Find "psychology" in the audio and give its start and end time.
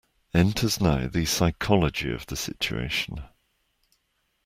1.25-2.11